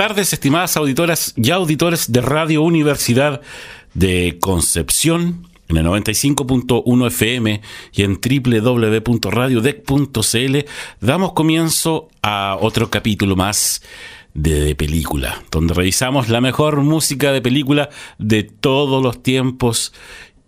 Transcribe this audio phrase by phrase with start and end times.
[0.00, 3.42] tardes, estimadas auditoras y auditores de Radio Universidad
[3.92, 7.60] de Concepción en el 95.1 FM
[7.92, 10.58] y en www.radiodec.cl
[11.02, 13.82] damos comienzo a otro capítulo más
[14.32, 19.92] de, de, película, donde revisamos la mejor música de película de todos los tiempos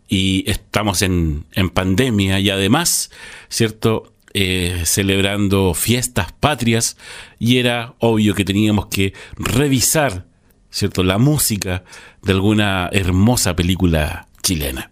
[0.09, 3.11] y estamos en, en pandemia y además,
[3.51, 4.12] ¿cierto?
[4.35, 6.97] Eh, celebrando fiestas patrias
[7.39, 10.27] y era obvio que teníamos que revisar
[10.71, 11.03] ¿cierto?
[11.03, 11.85] la música
[12.23, 14.91] de alguna hermosa película chilena.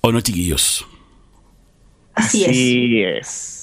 [0.00, 0.84] ¿O no, chiquillos?
[2.14, 3.57] Así, Así es.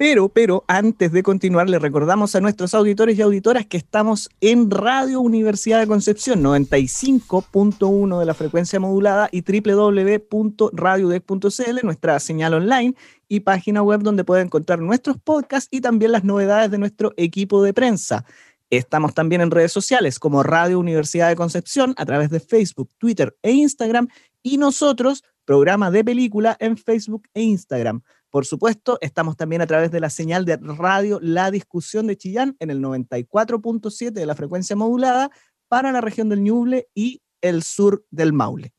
[0.00, 4.70] Pero, pero, antes de continuar, le recordamos a nuestros auditores y auditoras que estamos en
[4.70, 12.94] Radio Universidad de Concepción, 95.1 de la frecuencia modulada y www.radiodec.cl, nuestra señal online
[13.28, 17.62] y página web donde pueden encontrar nuestros podcasts y también las novedades de nuestro equipo
[17.62, 18.24] de prensa.
[18.70, 23.36] Estamos también en redes sociales como Radio Universidad de Concepción a través de Facebook, Twitter
[23.42, 24.08] e Instagram
[24.42, 28.00] y nosotros, programa de película en Facebook e Instagram.
[28.30, 32.56] Por supuesto, estamos también a través de la señal de radio La Discusión de Chillán
[32.60, 35.30] en el 94.7 de la frecuencia modulada
[35.68, 38.72] para la región del Ñuble y el sur del Maule.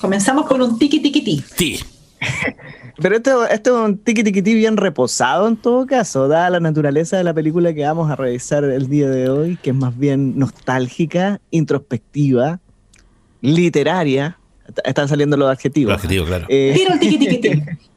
[0.00, 1.44] Comenzamos con un tiki tiki ti.
[1.56, 1.80] Sí.
[3.00, 6.60] Pero esto, esto es un tiki tiki ti bien reposado en todo caso, dada la
[6.60, 9.98] naturaleza de la película que vamos a revisar el día de hoy, que es más
[9.98, 12.60] bien nostálgica, introspectiva,
[13.40, 14.38] literaria.
[14.84, 15.92] Están saliendo los adjetivos.
[15.92, 16.46] Los adjetivos, claro.
[16.48, 17.62] Eh, Retiro el tiki tiki ti.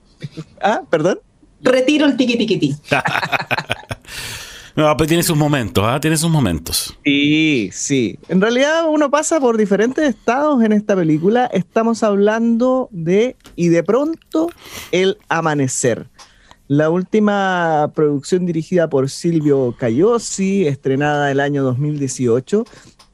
[0.62, 1.20] ah, perdón.
[1.62, 2.76] Retiro el tiki tiki ti.
[4.76, 6.02] No, pero tiene sus momentos, ¿ah?
[6.02, 6.98] Tiene sus momentos.
[7.06, 8.20] Sí, sí.
[8.28, 11.46] En realidad uno pasa por diferentes estados en esta película.
[11.46, 14.50] Estamos hablando de Y de pronto
[14.92, 16.10] El Amanecer.
[16.68, 22.66] La última producción dirigida por Silvio Cayosi, estrenada el año 2018,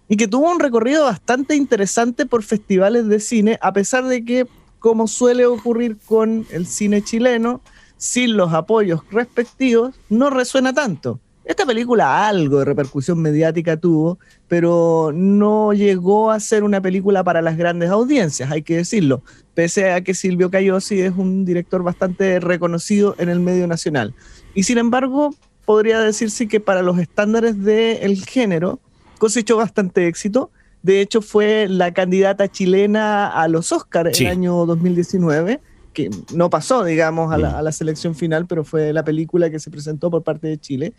[0.07, 4.47] y que tuvo un recorrido bastante interesante por festivales de cine, a pesar de que,
[4.81, 7.61] como suele ocurrir con el cine chileno,
[7.97, 11.19] sin los apoyos respectivos, no resuena tanto.
[11.45, 17.43] Esta película algo de repercusión mediática tuvo, pero no llegó a ser una película para
[17.43, 19.21] las grandes audiencias, hay que decirlo,
[19.53, 24.15] pese a que Silvio Cayosi es un director bastante reconocido en el medio nacional.
[24.55, 28.79] Y sin embargo, podría decirse que para los estándares del género
[29.19, 30.49] cosechó bastante éxito.
[30.83, 34.25] De hecho, fue la candidata chilena a los Oscars sí.
[34.25, 35.59] el año 2019
[35.93, 39.59] que no pasó, digamos, a la, a la, selección final, pero fue la película que
[39.59, 40.93] se presentó por parte de Chile.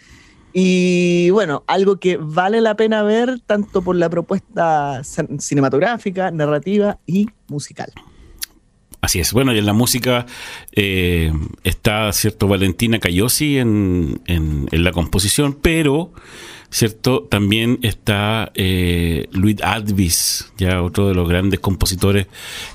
[0.53, 5.03] Y bueno, algo que vale la pena ver tanto por la propuesta
[5.39, 7.91] cinematográfica, narrativa y musical.
[9.01, 9.33] Así es.
[9.33, 10.27] Bueno, y en la música
[10.73, 11.33] eh,
[11.65, 12.47] está, ¿cierto?
[12.47, 16.13] Valentina Cayosi en, en, en la composición, pero
[16.73, 17.29] ¿cierto?
[17.31, 22.27] También está eh, Luis Advis, ya otro de los grandes compositores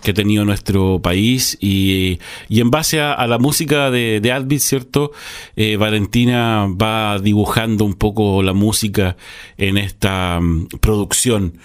[0.04, 1.58] que ha tenido nuestro país.
[1.60, 5.12] Y, y en base a, la música de, de Advis, ¿cierto?
[5.56, 9.18] Eh, Valentina va dibujando un poco la música
[9.58, 11.58] en esta um, producción.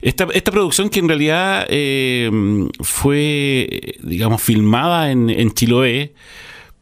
[0.00, 2.30] Esta, esta, producción que en realidad eh,
[2.80, 6.14] fue, digamos, filmada en, en Chiloé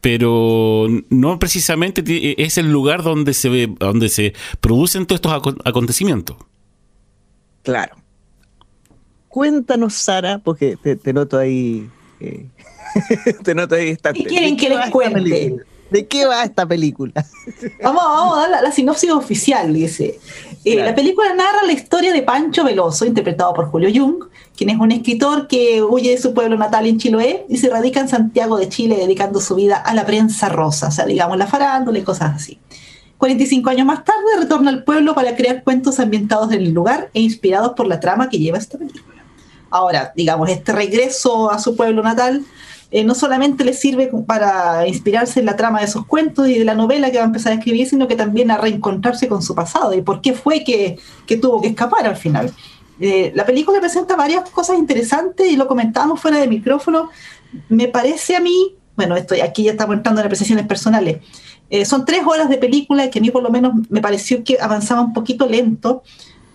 [0.03, 2.03] pero no precisamente
[2.43, 6.35] es el lugar donde se ve, donde se producen todos estos acontecimientos.
[7.61, 7.95] Claro.
[9.29, 11.89] Cuéntanos, Sara, porque te, te noto ahí.
[12.19, 12.47] Eh,
[13.45, 13.91] te noto ahí.
[13.91, 15.55] Está, ¿Qué quieren que les cuente?
[15.89, 17.25] ¿De qué va esta película?
[17.81, 20.19] Vamos, vamos a dar la, la sinopsis oficial, dice.
[20.65, 20.89] Eh, claro.
[20.89, 24.25] La película narra la historia de Pancho Veloso, interpretado por Julio Jung,
[24.55, 27.99] quien es un escritor que huye de su pueblo natal en Chiloé y se radica
[27.99, 31.47] en Santiago de Chile dedicando su vida a la prensa rosa, o sea, digamos, la
[31.47, 32.59] farándula y cosas así.
[33.17, 37.21] 45 años más tarde retorna al pueblo para crear cuentos ambientados en el lugar e
[37.21, 39.23] inspirados por la trama que lleva esta película.
[39.69, 42.43] Ahora, digamos, este regreso a su pueblo natal
[42.95, 46.63] eh, no solamente le sirve para inspirarse en la trama de sus cuentos y de
[46.63, 49.55] la novela que va a empezar a escribir, sino que también a reencontrarse con su
[49.55, 52.53] pasado y por qué fue que, que tuvo que escapar al final.
[52.99, 57.09] Eh, la película presenta varias cosas interesantes y lo comentábamos fuera de micrófono.
[57.67, 61.17] Me parece a mí, bueno, estoy aquí ya estamos entrando en apreciaciones personales.
[61.71, 64.59] Eh, son tres horas de película que a mí por lo menos me pareció que
[64.61, 66.03] avanzaba un poquito lento,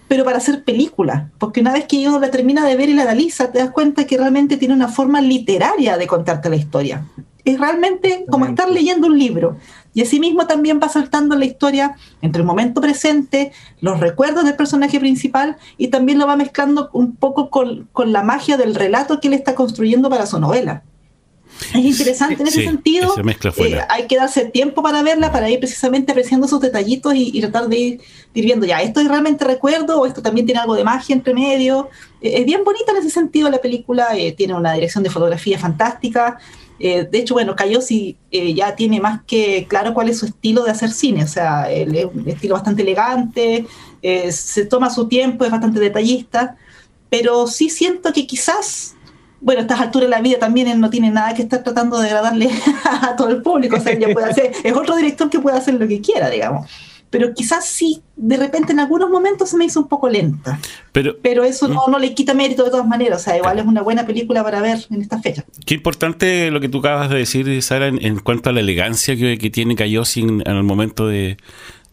[0.08, 3.02] pero para hacer película, porque una vez que uno la termina de ver y la
[3.02, 7.04] analiza, te das cuenta que realmente tiene una forma literaria de contarte la historia.
[7.44, 9.56] Es realmente como estar leyendo un libro.
[9.94, 15.00] Y asimismo también va saltando la historia entre el momento presente, los recuerdos del personaje
[15.00, 19.28] principal y también lo va mezclando un poco con, con la magia del relato que
[19.28, 20.82] él está construyendo para su novela.
[21.74, 23.14] Es interesante en ese sentido.
[23.56, 27.68] Eh, hay que darse tiempo para verla, para ir precisamente apreciando esos detallitos y, tratar
[27.68, 28.00] de ir,
[28.34, 31.88] viendo ya, esto es realmente recuerdo o esto también tiene algo de magia entre medio.
[32.20, 35.58] Eh, es bien bonita en ese sentido la película, eh, tiene una dirección de fotografía
[35.58, 36.38] fantástica.
[36.78, 38.16] de hecho, bueno, Cayosi
[38.54, 41.88] ya tiene más que claro cuál es su estilo de hacer cine, o sea, es
[42.04, 43.66] un estilo bastante elegante,
[44.30, 46.56] se toma su tiempo, es bastante detallista,
[47.10, 48.94] pero sí siento que quizás
[49.40, 51.98] bueno, a estas alturas de la vida también él no tiene nada que estar tratando
[51.98, 52.50] de agradarle
[52.84, 55.74] a todo el público, o sea, ya puede hacer, es otro director que puede hacer
[55.74, 56.68] lo que quiera, digamos.
[57.10, 60.60] Pero quizás sí, de repente en algunos momentos se me hizo un poco lenta.
[60.92, 61.90] Pero, pero eso no, ¿Mm?
[61.90, 64.60] no le quita mérito de todas maneras, o sea, igual es una buena película para
[64.60, 65.44] ver en esta fecha.
[65.64, 69.38] Qué importante lo que tú acabas de decir, Sara, en, cuanto a la elegancia que,
[69.38, 71.38] que tiene Cayosi en, el momento de,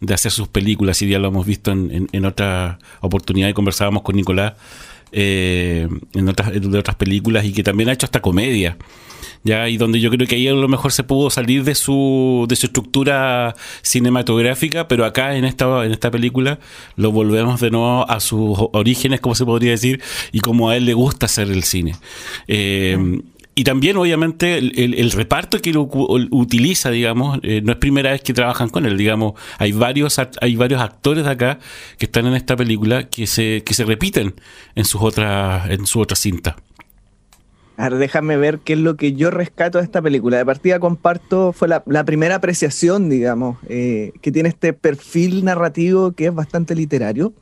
[0.01, 4.01] de, hacer sus películas, y ya lo hemos visto en, en otra oportunidad y conversábamos
[4.01, 4.53] con Nicolás
[5.17, 8.77] eh, en otras, de otras películas y que también ha hecho hasta comedia.
[9.45, 9.69] ¿ya?
[9.69, 12.57] Y donde yo creo que ahí a lo mejor se pudo salir de su, de
[12.57, 16.59] su estructura cinematográfica, pero acá en esta, en esta película
[16.97, 20.01] lo volvemos de nuevo a sus orígenes, como se podría decir,
[20.33, 21.95] y como a él le gusta hacer el cine.
[22.47, 23.21] Eh,
[23.57, 25.83] y también, obviamente, el, reparto que lo
[26.31, 30.57] utiliza, digamos, eh, no es primera vez que trabajan con él, digamos, hay varios, hay
[30.57, 31.59] varios actores de acá
[31.97, 34.35] que están en esta película que se, que se repiten
[34.75, 36.57] en sus otras, en su otra cinta.
[37.77, 40.37] A déjame ver qué es lo que yo rescato de esta película.
[40.37, 46.25] De partida comparto, fue la, primera apreciación, digamos, eh, que tiene este perfil narrativo que
[46.25, 47.33] es bastante literario.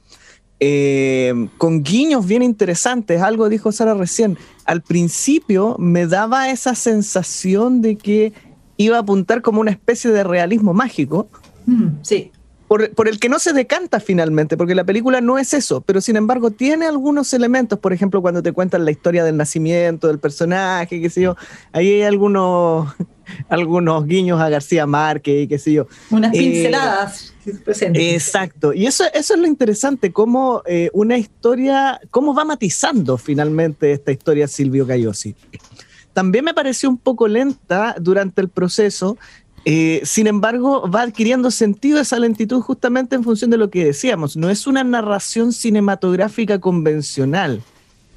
[0.60, 4.38] Eh, con guiños bien interesantes, algo dijo Sara recién.
[4.66, 8.34] Al principio me daba esa sensación de que
[8.78, 11.28] iba a apuntar como una especie de realismo mágico.
[11.66, 12.32] Mm, sí.
[12.68, 16.16] Por, el que no se decanta finalmente, porque la película no es eso, pero sin
[16.16, 21.00] embargo tiene algunos elementos, por ejemplo, cuando te cuentan la historia del nacimiento del personaje,
[21.00, 21.36] qué sé yo,
[21.72, 22.92] ahí hay algunos,
[23.50, 25.88] algunos guiños a García Márquez, qué sé yo.
[26.10, 27.34] Unas eh, pinceladas.
[27.94, 33.92] Exacto, y eso, eso es lo interesante, cómo eh, una historia, cómo va matizando finalmente
[33.92, 35.36] esta historia Silvio Cayosi.
[36.14, 39.18] También me pareció un poco lenta durante el proceso,
[39.66, 44.36] eh, sin embargo, va adquiriendo sentido esa lentitud justamente en función de lo que decíamos.
[44.36, 47.62] No es una narración cinematográfica convencional,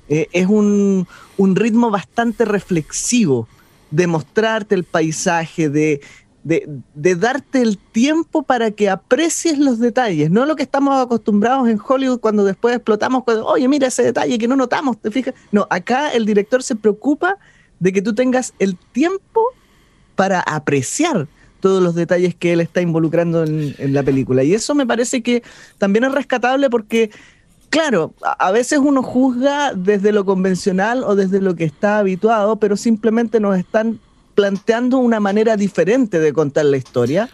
[0.09, 1.06] eh, es un,
[1.37, 3.49] un ritmo bastante reflexivo
[3.91, 6.00] de mostrarte el paisaje, de,
[6.47, 11.81] de, darte el tiempo para que aprecies los detalles, no lo que estamos acostumbrados en
[11.85, 15.35] Hollywood cuando después explotamos, oye, mira ese detalle que no notamos, ¿te fijas?
[15.50, 17.37] No, acá el director se preocupa
[17.81, 19.43] de que tú tengas el tiempo
[20.14, 21.26] para apreciar
[21.61, 24.45] todos los detalles que él está involucrando en la película.
[24.45, 25.43] Y eso me parece que
[25.78, 27.11] también es rescatable porque
[27.70, 32.76] claro, a veces uno juzga desde lo convencional o desde lo que está habituado, pero
[32.76, 34.00] simplemente nos están
[34.35, 37.28] planteando una manera diferente de contar la historia,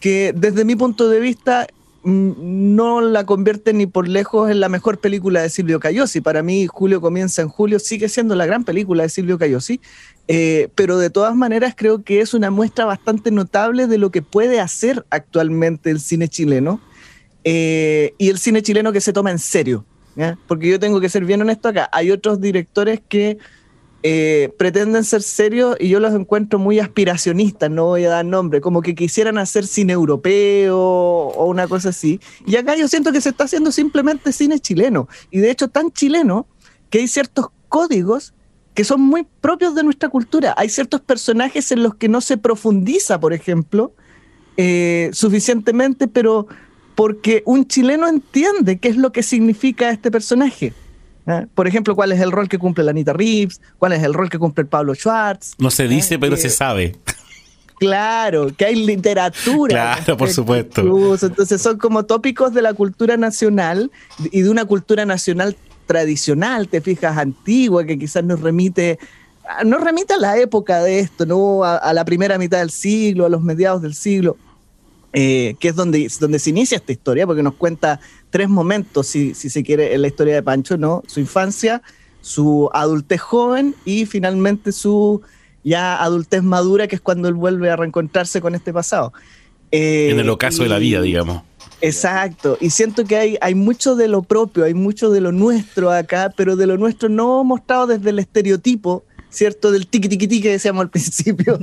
[0.00, 1.66] que desde mi punto de vista
[2.04, 6.20] mm, no la convierte ni por lejos en la mejor película de Silvio Cayosi.
[6.20, 9.80] Para mí, Julio comienza en julio, sigue siendo la gran película de Silvio Cayosi,
[10.28, 14.22] eh, pero de todas maneras creo que es una muestra bastante notable de lo que
[14.22, 16.80] puede hacer actualmente el cine chileno
[17.48, 19.84] eh, y el cine chileno que se toma en serio.
[20.48, 23.38] Porque yo tengo que ser bien honesto acá, hay otros directores que
[24.02, 28.60] eh, pretenden ser serios y yo los encuentro muy aspiracionistas, no voy a dar nombre,
[28.60, 32.18] como que quisieran hacer cine europeo o una cosa así.
[32.46, 35.06] Y acá yo siento que se está haciendo simplemente cine chileno.
[35.30, 36.48] Y de hecho tan chileno
[36.90, 38.34] que hay ciertos códigos
[38.74, 40.52] que son muy propios de nuestra cultura.
[40.56, 43.92] Hay ciertos personajes en los que no se profundiza, por ejemplo,
[44.56, 46.48] eh, suficientemente, pero
[46.96, 50.72] porque un chileno entiende qué es lo que significa este personaje.
[51.26, 51.46] ¿eh?
[51.54, 54.28] Por ejemplo, cuál es el rol que cumple la Anita Reeves, cuál es el rol
[54.28, 55.54] que cumple el Pablo Schwartz.
[55.58, 56.96] No se dice, pero se sabe.
[57.78, 59.96] Claro, que hay literatura.
[59.96, 60.80] Claro, por supuesto.
[60.80, 61.26] Incluso.
[61.26, 63.90] Entonces son como tópicos de la cultura nacional
[64.32, 65.54] y de una cultura nacional
[65.86, 68.98] tradicional, te fijas, antigua, que quizás nos remite,
[69.64, 71.64] nos remite a la época de esto, ¿no?
[71.64, 74.36] A, la primera mitad del siglo, a los mediados del siglo.
[75.18, 79.32] Eh, que es donde, donde se inicia esta historia, porque nos cuenta tres momentos, si,
[79.32, 81.02] si se quiere, en la historia de Pancho, ¿no?
[81.06, 81.80] Su infancia,
[82.20, 85.22] su adultez joven y finalmente su
[85.64, 89.14] ya adultez madura, que es cuando él vuelve a reencontrarse con este pasado.
[89.70, 91.44] Eh, en el ocaso de la vida, digamos.
[91.80, 95.92] Exacto, y siento que hay, hay mucho de lo propio, hay mucho de lo nuestro
[95.92, 99.70] acá, pero de lo nuestro no mostrado desde el estereotipo ¿cierto?
[99.72, 101.58] Del tiki tiki tiki que decíamos al principio.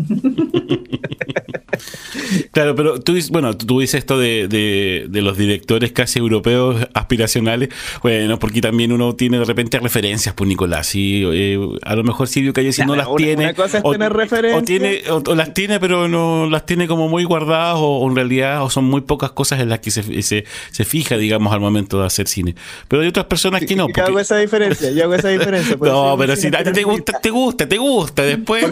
[2.52, 7.70] claro, pero tú dices, bueno, tú dices esto de, los directores casi europeos aspiracionales,
[8.02, 12.04] bueno, porque también uno tiene de repente referencias, por pues, Nicolás, y eh, a lo
[12.04, 13.46] mejor Silvio Calle no las tiene.
[13.46, 14.62] Una cosa es tener referencias.
[14.62, 18.64] O, tiene, o, las tiene, pero no las tiene como muy guardadas, o, en realidad
[18.64, 22.06] o son muy pocas cosas en las que se, se, fija, digamos, al momento de
[22.06, 22.56] hacer cine.
[22.88, 23.88] Pero hay otras personas que no.
[23.96, 25.78] Yo hago esa diferencia, yo hago esa diferencia.
[25.82, 28.66] no, pero si te gusta, te gusta te gusta después.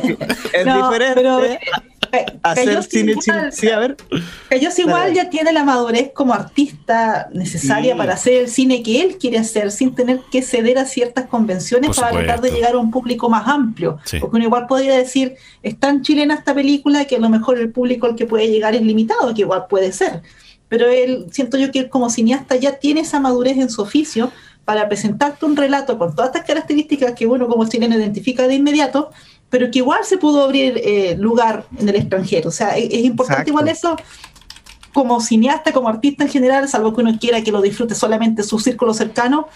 [0.53, 1.59] es diferente.
[2.43, 3.15] hacer cine
[3.51, 3.97] Sí, a ver.
[4.50, 9.17] Ellos igual ya tiene la madurez como artista necesaria para hacer el cine que él
[9.17, 12.91] quiere hacer sin tener que ceder a ciertas convenciones para tratar de llegar a un
[12.91, 14.00] público más amplio.
[14.19, 17.71] Porque uno igual podría decir, es tan chilena esta película que a lo mejor el
[17.71, 20.21] público al que puede llegar es limitado, que igual puede ser.
[20.71, 24.31] Pero él, siento yo que él como cineasta ya tiene esa madurez en su oficio
[24.71, 29.11] para presentarte un relato con todas estas características que uno como chileno identifica de inmediato,
[29.49, 32.47] pero que igual se pudo abrir eh, lugar en el extranjero.
[32.47, 33.97] O sea, es, importante igual eso
[34.93, 38.59] como cineasta, como artista en general, salvo que uno quiera que lo disfrute solamente su
[38.59, 39.49] círculo cercano,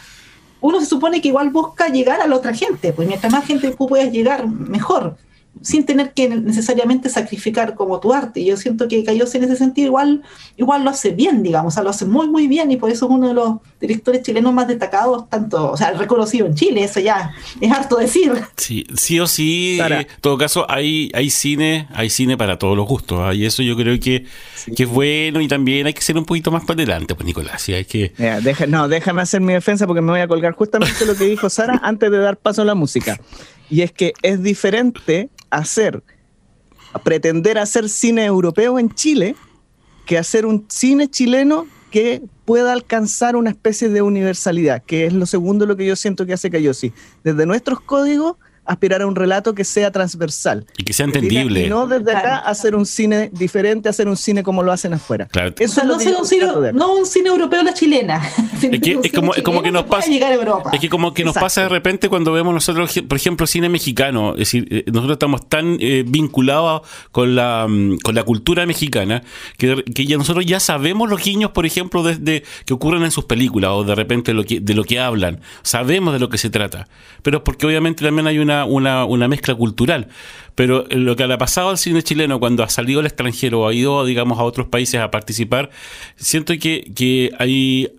[0.60, 3.72] uno se supone que igual busca llegar a la otra gente, pues mientras más gente
[3.72, 5.15] tú puedas llegar, mejor
[5.62, 8.44] sin tener que necesariamente sacrificar como tu arte.
[8.44, 10.22] Yo siento que Cayosi en ese sentido igual,
[10.58, 13.06] igual lo hace bien, digamos, o sea, lo hace muy, muy bien y por eso
[13.06, 17.00] es uno de los directores chilenos más destacados, tanto, o sea, reconocido en Chile, eso
[17.00, 18.34] ya es harto decir.
[18.58, 22.88] Sí, sí o sí, en todo caso, hay, hay cine, hay cine para todos los
[22.88, 23.34] gustos, ¿ah?
[23.34, 24.26] y eso yo creo que,
[24.76, 27.68] que, es bueno y también hay que ser un poquito más para adelante, pues Nicolás,
[27.70, 28.14] hay que...
[28.68, 31.80] no, déjame hacer mi defensa porque me voy a colgar justamente lo que dijo Sara
[31.84, 33.20] antes de dar paso a la música.
[33.70, 36.04] Y es que es diferente hacer,
[37.04, 39.36] pretender hacer cine europeo en Chile
[40.06, 45.26] que hacer un cine chileno que pueda alcanzar una especie de universalidad, que es lo
[45.26, 46.94] segundo lo que yo siento que hace Cayosi.
[47.24, 50.65] Desde nuestros códigos aspirar a un relato que sea transversal.
[50.77, 51.65] Y que sea entendible.
[51.65, 55.27] Y no desde acá hacer un cine diferente, hacer un cine como lo hacen afuera.
[55.27, 55.53] Claro.
[55.57, 58.22] Eso no, es un cine, no un cine europeo la chilena.
[58.65, 60.10] Es que, es como, como, que nos pasa.
[60.74, 64.31] Es que como que nos pasa de repente cuando vemos nosotros, por ejemplo, cine mexicano.
[64.31, 66.81] Es decir, eh, nosotros estamos tan eh, vinculados
[67.12, 69.22] con la, mm, con la cultura mexicana
[69.57, 73.25] que, que, ya nosotros ya sabemos los guiños, por ejemplo, desde que ocurren en sus
[73.25, 75.41] películas o de repente lo que, de lo que hablan.
[75.62, 76.88] Sabemos de lo que se trata.
[77.22, 80.08] Pero porque obviamente también hay una una, mezcla cultural.
[80.56, 83.68] Pero lo que le ha pasado al cine chileno cuando ha salido al extranjero o
[83.68, 85.70] ha ido, digamos, a otros países a participar,
[86.16, 87.92] siento que, que hay,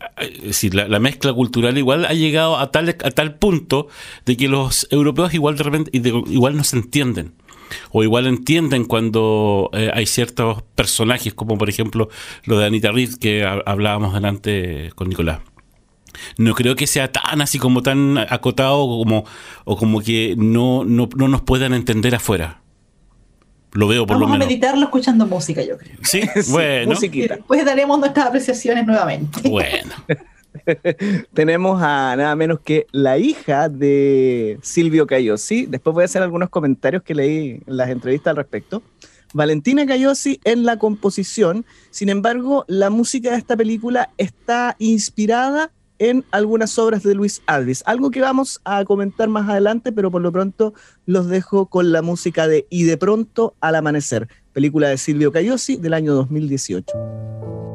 [0.72, 3.88] la, mezcla cultural igual ha llegado a tal, a tal punto
[4.24, 7.34] de que los europeos igual de repente, igual no se entienden
[7.90, 12.08] o igual entienden cuando eh, hay ciertos personajes, como por ejemplo
[12.44, 15.40] lo de Anita Reed que hablábamos delante con Nicolás
[16.38, 19.24] no creo que sea tan así como tan acotado como,
[19.64, 22.60] o como que no, no, no nos puedan entender afuera.
[23.72, 24.38] Lo veo por lo menos.
[24.38, 25.96] Vamos a meditarlo escuchando música, yo creo.
[26.02, 26.94] Sí, bueno.
[27.00, 29.48] Y después daremos nuestras apreciaciones nuevamente.
[29.48, 29.92] Bueno.
[31.34, 35.66] Tenemos a nada menos que la hija de Silvio Cayosi.
[35.66, 38.82] Después voy a hacer algunos comentarios que leí en las entrevistas al respecto.
[39.34, 41.66] Valentina Cayosi en la composición.
[41.90, 47.82] Sin embargo, la música de esta película está inspirada en algunas obras de Luis Alvis.
[47.86, 50.74] Algo que vamos a comentar más adelante, pero por lo pronto
[51.06, 55.76] los dejo con la música de Y de pronto al amanecer, película de Silvio Cayosi
[55.76, 57.65] del año 2018.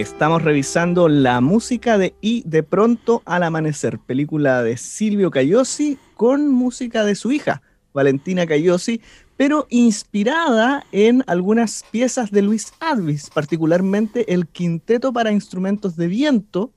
[0.00, 6.48] Estamos revisando la música de Y de pronto al amanecer, película de Silvio Cayosi con
[6.48, 9.00] música de su hija, Valentina Cayosi,
[9.36, 16.72] pero inspirada en algunas piezas de Luis Advis, particularmente el Quinteto para Instrumentos de Viento,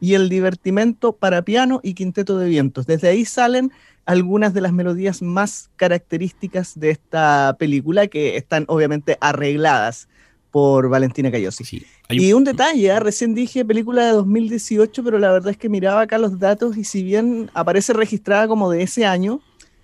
[0.00, 2.86] y el divertimento para piano y quinteto de vientos.
[2.86, 3.70] Desde ahí salen
[4.06, 10.08] algunas de las melodías más características de esta película que están obviamente arregladas
[10.50, 11.64] por Valentina Cayosi.
[11.64, 11.86] Sí.
[12.08, 13.00] Hay Y un detalle, ¿ah?
[13.00, 16.84] recién dije película de 2018, pero la verdad es que miraba acá los datos y
[16.84, 19.40] si bien aparece registrada como de ese año,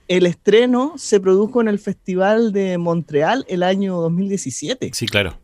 [0.08, 4.90] el estreno se produjo en el Festival de Montreal el año 2017.
[4.92, 5.38] Sí, claro.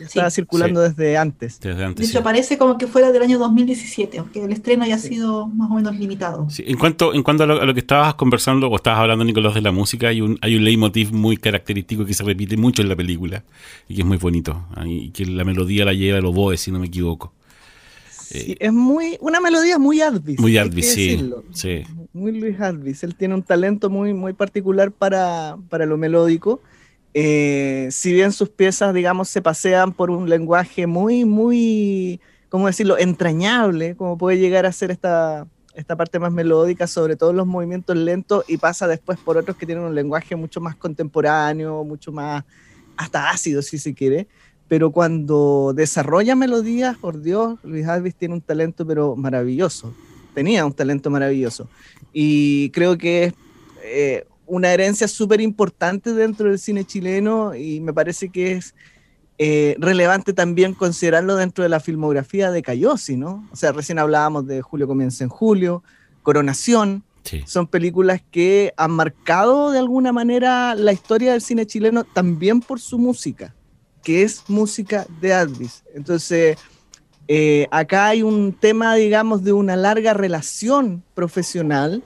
[0.00, 1.60] Estaba circulando desde antes.
[1.60, 2.06] Desde De antes.
[2.06, 2.12] sí.
[2.12, 5.74] hecho, parece como que fuera del año 2017, aunque el estreno haya sido más o
[5.74, 6.48] menos limitado.
[6.50, 9.24] Sí, En cuanto, en cuanto a, lo, a lo que estabas conversando o estabas hablando,
[9.24, 12.82] Nicolás, de la música, hay un, hay un leitmotiv muy característico que se repite mucho
[12.82, 13.44] en la película
[13.88, 14.64] y que es muy bonito.
[14.84, 17.32] Y que la melodía la lleva el oboe, si no me equivoco.
[18.08, 20.38] Sí, es muy, una melodía muy Advis.
[20.38, 21.82] Muy Advis, sí, sí.
[22.12, 23.02] Muy Luis Advis.
[23.02, 26.60] Él tiene un talento muy, muy particular para, para lo melódico.
[27.12, 32.98] Eh, si bien sus piezas, digamos, se pasean por un lenguaje muy, muy, ¿cómo decirlo?,
[32.98, 37.96] entrañable, como puede llegar a ser esta, esta parte más melódica, sobre todo los movimientos
[37.96, 42.44] lentos, y pasa después por otros que tienen un lenguaje mucho más contemporáneo, mucho más,
[42.96, 44.28] hasta ácido, si se quiere.
[44.68, 49.92] Pero cuando desarrolla melodías, por Dios, Luis Alvis tiene un talento, pero maravilloso.
[50.32, 51.68] Tenía un talento maravilloso.
[52.12, 53.34] Y creo que es
[53.82, 58.74] eh, una herencia súper importante dentro del cine chileno y me parece que es
[59.38, 63.48] eh, relevante también considerarlo dentro de la filmografía de Cayosi, ¿no?
[63.52, 65.84] O sea, recién hablábamos de Julio Comienza en Julio,
[66.22, 67.42] Coronación, sí.
[67.46, 72.80] son películas que han marcado de alguna manera la historia del cine chileno también por
[72.80, 73.54] su música,
[74.02, 75.84] que es música de Advis.
[75.94, 76.58] Entonces,
[77.28, 82.02] eh, acá hay un tema, digamos, de una larga relación profesional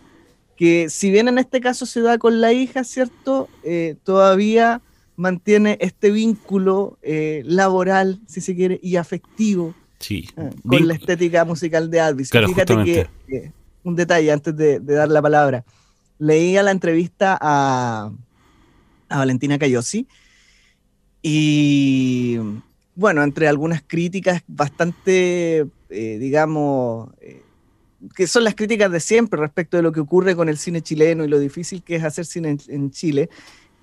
[0.56, 3.48] que si bien en este caso se da con la hija, ¿cierto?
[3.64, 4.80] Eh, todavía
[5.16, 10.28] mantiene este vínculo eh, laboral, si se quiere, y afectivo sí.
[10.36, 12.30] Ah, con Vin- la estética musical de Advis.
[12.30, 13.36] Claro, Fíjate que, justamente.
[13.36, 13.52] eh,
[13.84, 15.64] un detalle antes de, de dar la palabra.
[16.18, 18.12] Leía la entrevista a,
[19.08, 20.06] a Valentina Cayosi
[21.22, 22.38] y,
[22.94, 27.42] bueno, entre algunas críticas bastante, eh, digamos, eh,
[28.14, 31.24] que son las críticas de siempre respecto de lo que ocurre con el cine chileno
[31.24, 33.28] y lo difícil que es hacer cine en, Chile,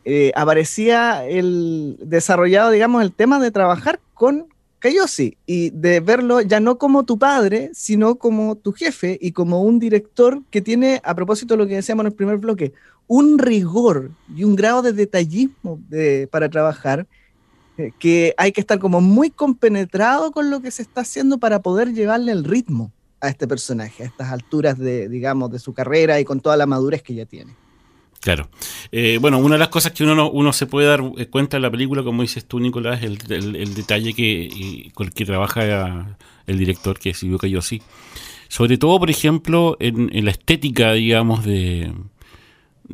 [0.06, 4.48] eh, aparecía el desarrollado, digamos, el tema de trabajar con
[4.80, 9.62] Cayosi y de verlo ya no como tu padre, sino como tu jefe y como
[9.62, 12.74] un director que tiene, a propósito de lo que decíamos en el primer bloque,
[13.08, 17.06] un rigor y un grado de detallismo de- para trabajar
[17.78, 21.62] eh, que hay que estar como muy compenetrado con lo que se está haciendo para
[21.62, 26.20] poder llevarle el ritmo a este personaje, a estas alturas de, digamos, de su carrera
[26.20, 27.56] y con toda la madurez que ya tiene.
[28.20, 28.50] Claro.
[28.92, 31.64] Eh, bueno, una de las cosas que uno, no- uno se puede dar cuenta en
[31.64, 36.58] la película, como dices tú, Nicolás, el, el- detalle que, con el que trabaja el
[36.60, 37.82] director, que es Silvio Cayosi.
[38.48, 41.92] Sobre todo, por ejemplo, en la estética, digamos, de,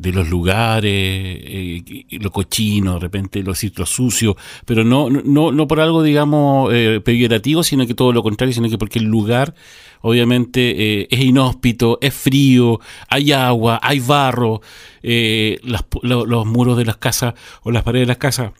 [0.00, 5.68] de los lugares, eh, lo cochino, de repente lo, lo sucio, pero no, no, no
[5.68, 9.54] por algo, digamos, eh, peyorativo, sino que todo lo contrario, sino que porque el lugar,
[10.00, 14.60] obviamente, eh, es inhóspito, es frío, hay agua, hay barro,
[15.02, 15.58] eh,
[16.02, 18.52] los muros de las casas o las paredes de las casas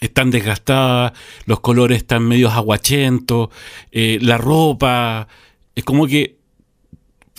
[0.00, 1.12] están desgastadas,
[1.46, 3.48] los colores están medios aguachentos,
[3.92, 5.28] eh, la ropa,
[5.74, 6.36] es como que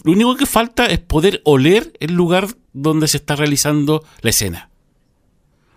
[0.03, 2.47] lo único que falta es poder oler el lugar
[2.81, 4.69] donde se está realizando la escena.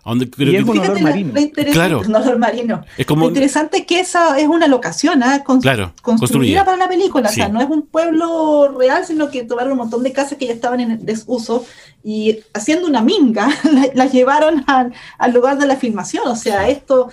[0.05, 1.33] Donde creo Y es que- un olor marino.
[1.33, 2.01] lo interesante- Claro.
[2.01, 2.83] un olor marino.
[2.97, 5.41] es como Lo interesante es que esa es una locación ¿ah?
[5.45, 6.65] Cons- Claro, construida construida.
[6.65, 7.29] para la película.
[7.29, 10.47] O sea, no es un pueblo real, sino que tomaron un montón de casas que
[10.47, 11.65] ya estaban en desuso
[12.03, 16.27] y haciendo una minga la- las llevaron al, al lugar de la filmación.
[16.27, 17.07] O sea, esto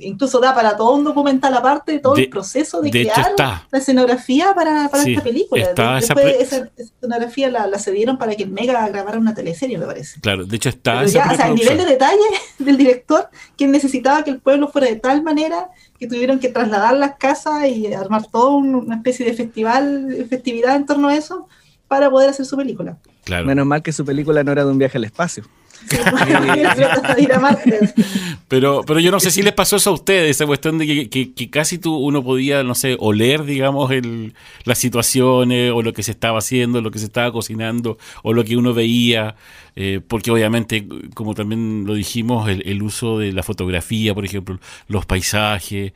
[0.00, 3.12] incluso da para todo un documental aparte de todo De- el proceso de, de hecho
[3.12, 3.66] crear está.
[3.70, 5.62] la escenografía para, para Sí, esta película.
[5.62, 9.34] está De- esa Después esa, escenografía la, la cedieron para que el Mega grabara una
[9.34, 10.20] teleserie, me parece.
[10.20, 12.18] Claro, de hecho está esa ya, o sea, el nivel de detalle
[12.58, 16.94] del director, que necesitaba que el pueblo fuera de tal manera que tuvieron que trasladar
[16.94, 21.48] las casas y armar toda un- una especie de festival, festividad en torno a eso
[21.88, 22.96] para poder hacer su película.
[23.24, 23.44] Claro.
[23.46, 25.44] Menos mal que su película no era de un viaje al espacio.
[28.48, 31.08] Pero, pero yo no sé si les pasó eso a ustedes, esa cuestión de que,
[31.10, 35.92] que- que casi tú uno podía, no sé, oler, digamos, el, las situaciones o lo
[35.92, 39.36] que se estaba haciendo, lo que se estaba cocinando o lo que uno veía,
[39.76, 44.58] eh, porque obviamente, como también lo dijimos, el, el uso de la fotografía, por ejemplo,
[44.88, 45.92] los paisajes.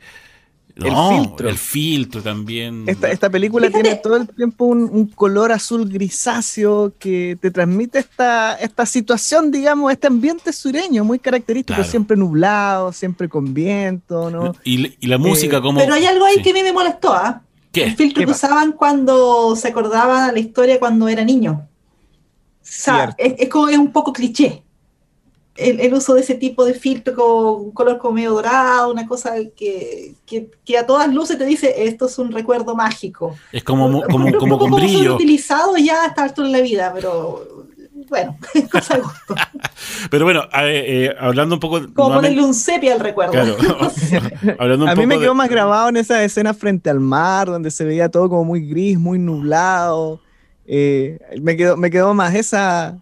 [0.83, 1.49] El No, filtro.
[1.49, 2.83] El filtro también.
[2.87, 3.83] Esta, esta película Fíjate.
[3.83, 9.51] tiene todo el tiempo un, un color azul grisáceo que te transmite esta, esta situación,
[9.51, 11.89] digamos, este ambiente sureño muy característico, Claro.
[11.89, 14.53] siempre nublado, siempre con viento, ¿no?
[14.63, 15.79] y, y la música Eh, como...
[15.79, 16.41] Pero hay algo ahí sí.
[16.43, 17.41] que a mí me molestó, ¿ah?
[17.71, 17.83] ¿Qué?
[17.85, 21.67] El filtro ¿Qué que usaban cuando se acordaba la historia cuando era niño.
[22.61, 24.63] O sea, es como es un poco cliché.
[25.57, 29.07] El, el uso de ese tipo de filtro con un color como medio dorado, una
[29.07, 33.35] cosa que, que, que a todas luces te dice esto es un recuerdo mágico.
[33.51, 35.15] Es como, como, Un como con brillo.
[35.15, 37.65] utilizado ya a esta altura en la vida, pero
[38.09, 38.37] bueno,
[38.71, 39.35] cosa de gusto.
[40.11, 41.79] Pero bueno, eh, eh, hablando un poco.
[41.79, 43.31] Como nuevamente- ponerle un sepia al recuerdo.
[43.33, 43.55] Claro.
[44.59, 46.99] hablando un A mí poco me de- quedó más grabado en esa escena frente al
[46.99, 50.19] mar, donde se veía todo como muy gris, muy nublado.
[50.65, 52.97] Eh, me, quedó, me quedó más esa,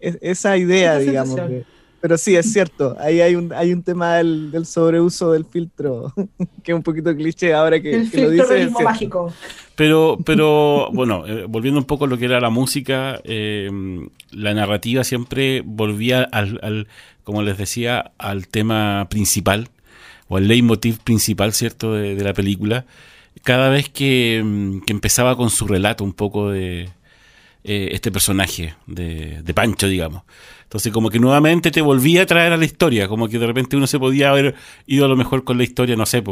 [0.00, 1.34] es- esa idea, Esa digamos.
[1.34, 1.64] sensación.
[2.04, 6.12] Pero sí, es cierto, ahí hay un, hay un tema del, del sobreuso del filtro,
[6.62, 8.80] que es un poquito cliché ahora que, el que lo cierto.
[8.80, 9.32] mágico.
[9.74, 13.70] Pero, pero bueno, eh, volviendo un poco a lo que era la música, eh,
[14.32, 16.88] la narrativa siempre volvía al, al,
[17.22, 19.70] como les decía, al tema principal
[20.28, 22.84] o al leitmotiv principal, ¿cierto?, de, de la película.
[23.44, 26.90] Cada vez que, mm, que empezaba con su relato un poco de
[27.64, 30.22] eh, este personaje, de, de Pancho, digamos.
[30.64, 33.76] Entonces, como que nuevamente te volvía a traer a la historia, como que de repente
[33.76, 34.54] uno se podía haber
[34.86, 36.22] ido a lo mejor con la historia, no sé,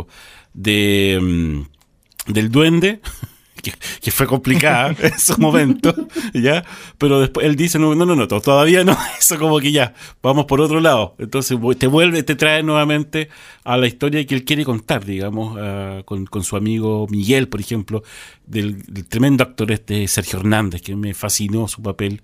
[0.53, 3.01] de, mm, del duende,
[3.63, 5.95] que, que fue complicada en su momento,
[6.35, 6.65] ¿ya?
[6.99, 9.95] Pero después él dice, no, no, no, no, to- todavía no, eso como que ya,
[10.23, 11.15] vamos por otro lado.
[11.19, 13.29] Entonces te vuelve, te trae nuevamente
[13.65, 17.61] a la historia que él quiere contar, digamos, ah, con, con su amigo Miguel, por
[17.61, 18.03] ejemplo,
[18.47, 22.23] del, del tremendo actor este Sergio Hernández, que me fascinó su papel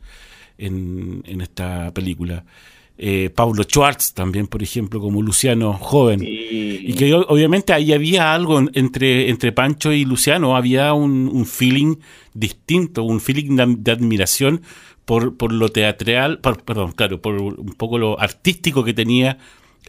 [0.59, 2.45] en, en esta película.
[3.01, 6.21] Eh, Pablo Schwartz también, por ejemplo, como Luciano joven.
[6.27, 11.47] Y que obviamente ahí había algo en- entre, entre Pancho y Luciano, había un, un
[11.47, 11.97] feeling
[12.35, 14.63] distinto, un feeling de, de admiración
[15.05, 19.39] por, por lo teatral, por- perdón, claro, por un poco lo artístico que tenía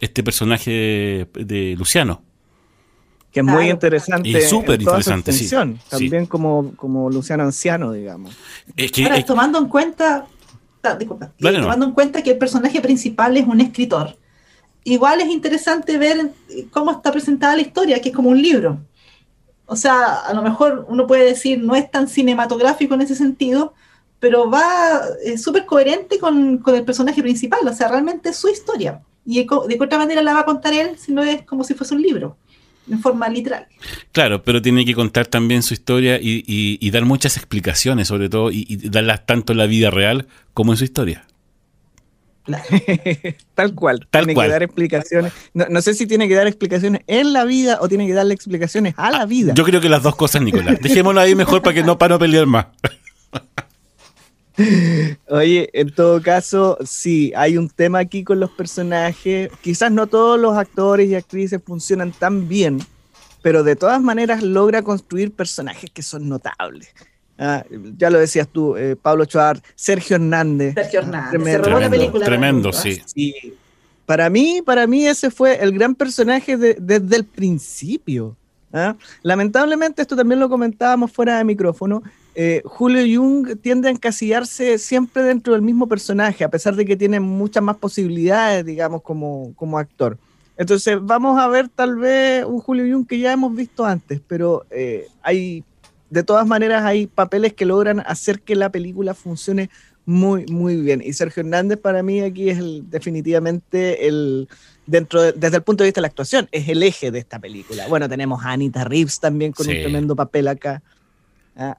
[0.00, 0.70] este personaje
[1.34, 2.22] de, de Luciano.
[3.32, 4.28] Que es muy interesante.
[4.28, 5.48] Y súper interesante, sí.
[5.88, 8.36] También como, como Luciano Anciano, digamos.
[8.76, 10.26] Es que, Ahora, es- tomando en cuenta,
[10.98, 11.66] disculpa, Dale, eh, no.
[11.66, 14.16] tomando en cuenta que el personaje principal es un escritor,
[14.84, 16.30] igual es interesante ver
[16.70, 18.78] cómo está presentada la historia, que es como un libro.
[19.66, 23.74] O sea, a lo mejor uno puede decir no es tan cinematográfico en ese sentido,
[24.18, 28.48] pero va eh, súper coherente con, con el personaje principal, o sea, realmente es su
[28.48, 29.00] historia.
[29.24, 31.74] Y de qué otra manera la va a contar él si no es como si
[31.74, 32.36] fuese un libro,
[32.88, 33.66] en forma literal.
[34.12, 38.28] Claro, pero tiene que contar también su historia y, y- y dar muchas explicaciones, sobre
[38.28, 41.24] todo, y, y darlas tanto en la vida real como en su historia.
[42.44, 42.64] Claro.
[43.54, 44.06] Tal cual.
[44.10, 44.46] Tal tiene cual.
[44.48, 45.32] que dar explicaciones.
[45.54, 48.34] No, no sé si tiene que dar explicaciones en la vida o tiene que darle
[48.34, 49.52] explicaciones a la vida.
[49.54, 50.78] Yo creo que las dos cosas, Nicolás.
[50.80, 52.66] Dejémoslo ahí mejor para que no para no pelear más.
[55.28, 59.50] Oye, en todo caso, sí, hay un tema aquí con los personajes.
[59.62, 62.80] Quizás no todos los actores y actrices funcionan tan bien,
[63.42, 66.88] pero de todas maneras logra construir personajes que son notables.
[67.38, 67.64] Ah,
[67.96, 70.74] ya lo decías tú, eh, Pablo Schwartz, Sergio Hernández.
[70.74, 71.50] Sergio Hernández, Tremendo.
[71.50, 72.24] se robó la Tremendo, película.
[72.26, 73.02] tremendo, sí.
[73.14, 73.34] Y
[74.04, 78.36] para mí, para mí ese fue el gran personaje de- desde el principio.
[78.74, 78.94] ¿ah?
[79.22, 82.02] Lamentablemente, esto también lo comentábamos fuera de micrófono.
[82.34, 86.96] Eh, Julio Jung tiende a encasillarse siempre dentro del mismo personaje, a pesar de que
[86.96, 90.16] tiene muchas más posibilidades, digamos, como, como actor.
[90.56, 94.64] Entonces, vamos a ver tal vez un Julio Jung que ya hemos visto antes, pero
[94.70, 95.64] eh, hay,
[96.10, 99.70] de todas maneras, hay papeles que logran hacer que la película funcione
[100.04, 101.02] muy, muy bien.
[101.04, 104.48] Y Sergio Hernández para mí aquí es el- definitivamente el,
[104.86, 107.38] dentro de- desde el punto de vista de la actuación, es el eje de esta
[107.38, 107.86] película.
[107.88, 109.72] Bueno, tenemos a Anita Reeves también con Sí.
[109.72, 110.82] un tremendo papel acá.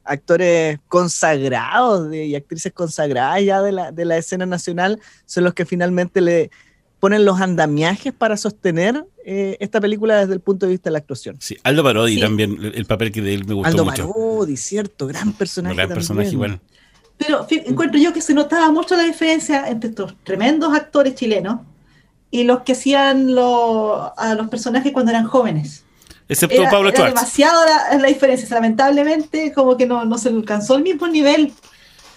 [0.04, 5.54] Actores consagrados de- y actrices consagradas ya de la, de la escena nacional son los
[5.54, 6.52] que finalmente le
[7.00, 11.00] ponen los andamiajes para sostener eh, esta película desde el punto de vista de la
[11.00, 11.36] actuación.
[11.40, 12.22] Sí, Aldo Parodi Sí.
[12.22, 14.08] también, el, el papel que de él me gustó Aldo mucho.
[14.08, 15.74] Parodi, cierto, gran personaje.
[15.74, 16.60] Un gran personaje igual.
[17.18, 21.62] Pero encuentro yo que se notaba mucho la diferencia entre estos tremendos actores chilenos
[22.30, 25.84] y los que hacían lo- a los personajes cuando eran jóvenes.
[26.32, 27.14] Excepto Era, Pablo era Schwartz.
[27.16, 28.48] demasiado la, la diferencia.
[28.52, 31.54] Lamentablemente, como que no, no se alcanzó el mismo nivel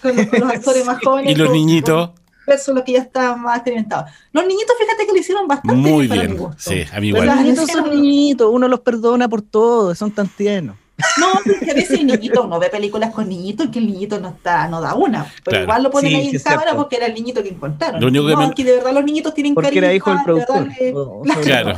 [0.01, 1.31] con los, con los actores más jóvenes.
[1.31, 2.09] Y los con- niñitos,
[2.47, 4.09] versus los que ya estaban más experimentados.
[4.31, 6.39] Los niñitos, fíjate que lo hicieron bastante muy para mi bien.
[6.39, 6.55] gusto.
[6.71, 7.37] Sí, a mí Pero igual.
[7.37, 10.75] los niños son niñitos, uno los perdona por todo, son tan tiernos.
[11.19, 14.29] No, porque a veces el niñito, uno ve películas con niñitos que el niñito no
[14.29, 15.63] está, no da una, pero Claro.
[15.65, 16.77] igual lo ponen Sí, ahí sí, en cámara cierto.
[16.77, 17.99] porque era el niñito que encontraron.
[17.99, 20.23] Lo único que no, me- aquí de verdad los niñitos tienen Porque era hijo del
[20.23, 20.59] productor.
[20.59, 21.41] de verdad le- O- o Claro.
[21.43, 21.77] Claro.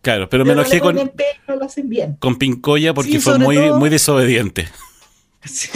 [0.00, 2.16] Claro, pero de me enojé con, empeño, lo hacen bien.
[2.18, 4.68] con Pincoya porque Sí, fue muy, todo- muy desobediente.
[5.44, 5.68] Sí.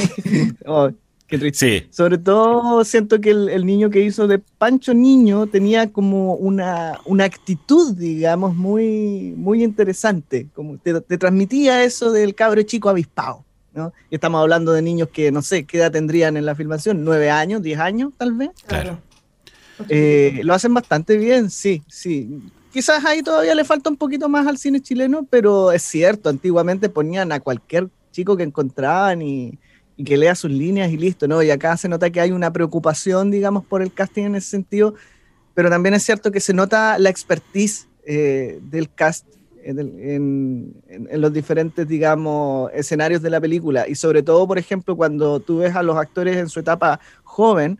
[0.64, 0.90] Oh,
[1.28, 1.80] qué triste.
[1.82, 6.34] Sí, Sobre todo siento que el, el niño que hizo de Pancho Niño tenía como
[6.34, 10.48] una, una actitud, digamos, muy, muy interesante.
[10.54, 13.44] Como te, te transmitía eso del cabro chico avispado.
[13.74, 13.92] ¿no?
[14.10, 17.30] Y estamos hablando de niños que no sé qué edad tendrían en la filmación, nueve
[17.30, 18.50] años, diez años tal vez.
[18.66, 18.98] Claro.
[19.88, 22.40] Eh, lo hacen bastante bien, sí, sí.
[22.72, 26.88] Quizás ahí todavía le falta un poquito más al cine chileno, pero es cierto, antiguamente
[26.88, 29.58] ponían a cualquier chico que encontraban y,
[29.98, 31.42] y que lea sus líneas y listo, ¿no?
[31.42, 34.94] Y acá se nota que hay una preocupación, digamos, por el casting en ese sentido,
[35.54, 39.26] pero también es cierto que se nota la expertise eh, del cast
[39.64, 43.88] en, en- en- los diferentes, digamos, escenarios de la película.
[43.88, 47.76] Y sobre todo, por ejemplo, cuando tú ves a los actores en su etapa joven,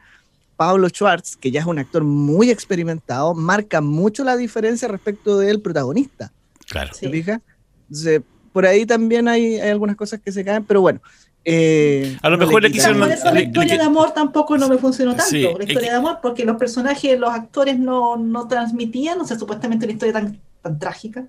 [0.56, 5.60] Pablo Schwartz, que ya es un actor muy experimentado, marca mucho la diferencia respecto del
[5.62, 6.32] protagonista.
[6.68, 6.90] Claro.
[6.92, 7.06] Sí.
[7.06, 7.40] ¿Te fijas?
[7.82, 11.00] Entonces, por ahí también hay, hay algunas cosas que se caen, pero bueno.
[11.44, 14.58] Eh, A lo no mejor le quisieron- por eso la historia le- de amor tampoco
[14.58, 15.30] no me funcionó tanto.
[15.30, 19.38] Sí, la historia de amor, porque los personajes, los actores no, no transmitían, o sea,
[19.38, 21.26] supuestamente una historia tan, tan trágica,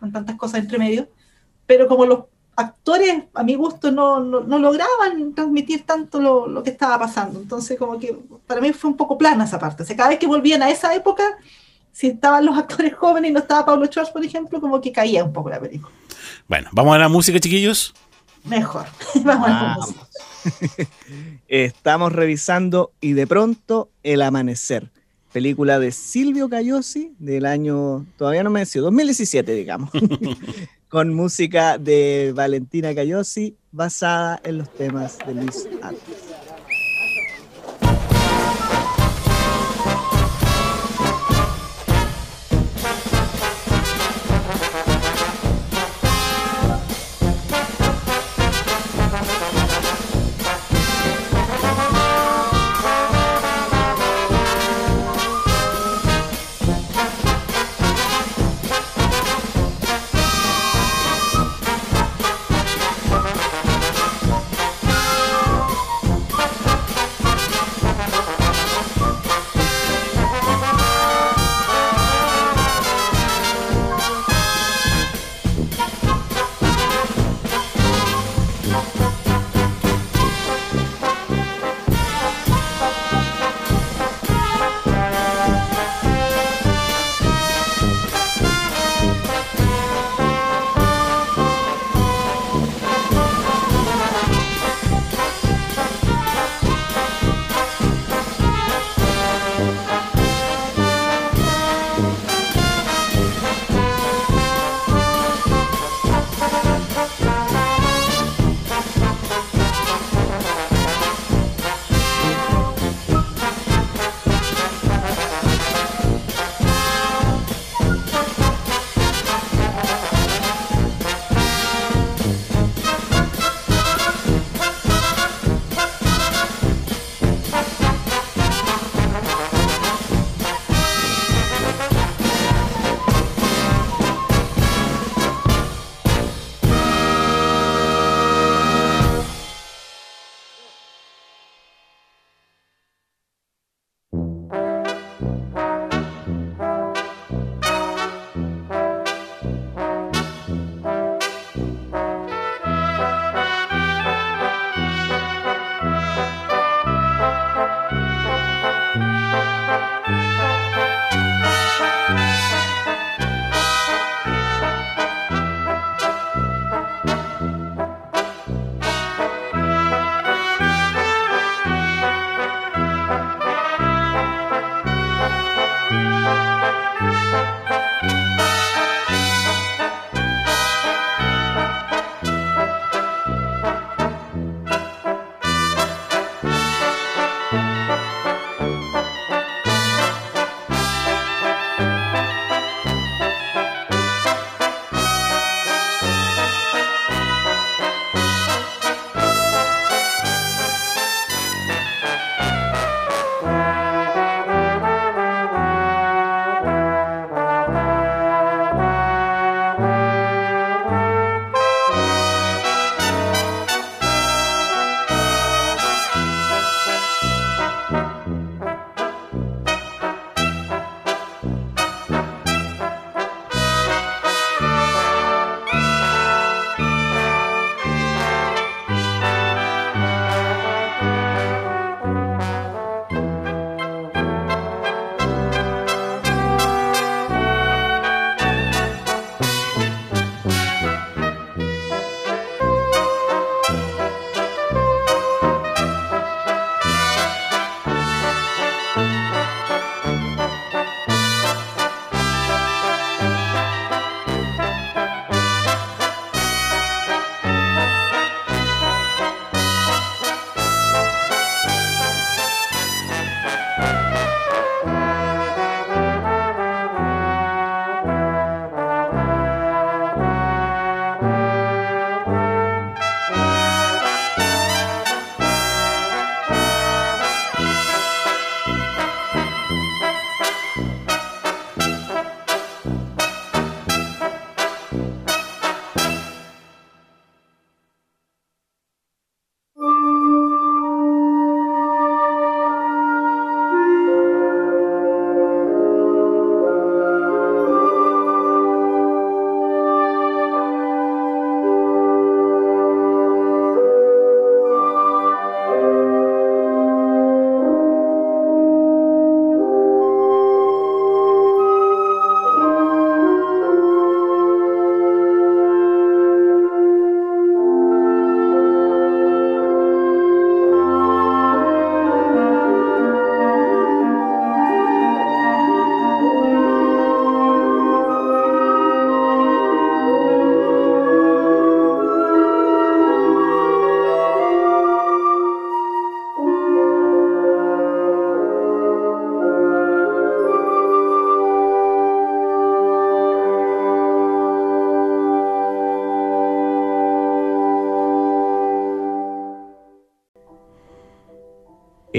[0.00, 1.08] con tantas cosas entre medio,
[1.66, 2.20] pero como los
[2.56, 7.38] actores, a mi gusto, no, no, no lograban transmitir tanto lo, lo que estaba pasando.
[7.40, 9.82] Entonces, como que para mí fue un poco plana esa parte.
[9.82, 11.22] O sea, cada vez que volvían a esa época,
[11.92, 15.22] si estaban los actores jóvenes y no estaba Pablo Schwartz, por ejemplo, como que caía
[15.24, 15.92] un poco la película.
[16.48, 17.94] Bueno, vamos a la música, chiquillos.
[18.44, 18.86] Mejor.
[19.24, 19.86] Vamos a la Vamos.
[19.86, 20.86] música.
[21.48, 24.90] Estamos revisando y de pronto El Amanecer,
[25.32, 29.90] película de Silvio Cayosi del año, todavía no me decido, 2017, digamos,
[30.88, 36.27] con música de Valentina Cayosi basada en los temas de Luis Atlas.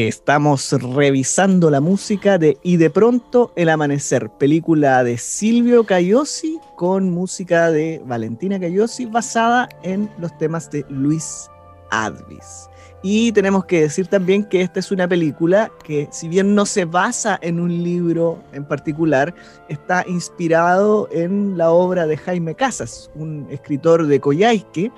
[0.07, 7.11] Estamos revisando la música de Y de pronto el amanecer, película de Silvio Cayosi con
[7.11, 11.49] música de Valentina Cayosi basada en los temas de Luis
[11.91, 12.69] Advis.
[13.03, 16.85] Y tenemos que decir también que esta es una película que si bien no se
[16.85, 19.35] basa en un libro en particular,
[19.67, 24.93] está inspirado en la obra de Jaime Casas, un escritor de Coyhaique.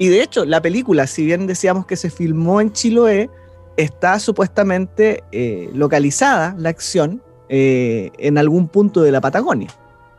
[0.00, 3.30] Y de hecho, la película, si bien decíamos que se filmó en Chiloé,
[3.76, 9.68] está supuestamente eh, localizada la acción eh, en algún punto de la Patagonia.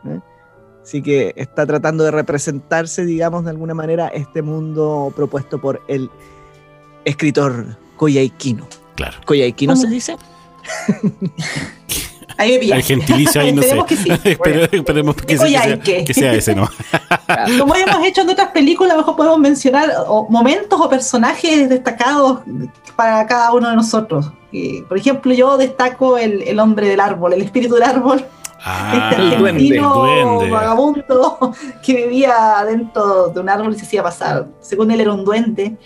[0.06, 0.20] ¿eh?
[0.82, 6.10] Así que está tratando de representarse, digamos, de alguna manera este mundo propuesto por el
[7.04, 8.68] escritor Coyhaiquino.
[8.94, 9.18] Claro.
[9.24, 9.82] ¿Coyhaiquino ¿Cómo?
[9.82, 10.16] se dice?
[12.38, 12.78] Ahí me pillaste.
[12.80, 13.68] El gentilicio ahí no sé.
[13.68, 14.10] Esperemos que sí.
[14.24, 16.68] Espero- esperemos que, sí, que sea, que sea ese, ¿no?
[17.58, 21.68] Como hemos hecho en otras películas, a lo mejor podemos mencionar o momentos o personajes
[21.68, 22.40] destacados
[22.96, 24.30] para cada uno de nosotros.
[24.88, 28.24] Por ejemplo, yo destaco el, el hombre del árbol, el espíritu del árbol,
[28.68, 30.50] Ah, este el duende, argentino el duende.
[30.50, 31.52] vagabundo
[31.84, 34.46] que vivía dentro de un árbol y se hacía pasar.
[34.60, 35.76] Según él era un duende.